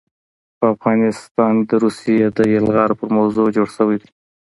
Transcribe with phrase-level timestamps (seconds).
[0.57, 2.13] په افغانستان د روسي
[2.55, 4.09] يلغار په موضوع جوړ شوے دے